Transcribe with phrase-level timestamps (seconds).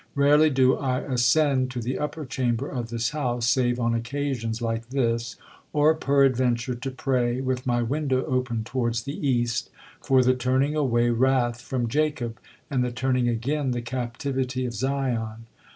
[0.15, 4.89] Rarely do I ascend to the upper chamber of this house, save on occasions like
[4.89, 5.35] this,
[5.73, 9.69] or peradventure to pray, with my window open towards the east,
[10.01, 15.45] for the turning away wrath from Jacob, and the turning again the captivity of Zion.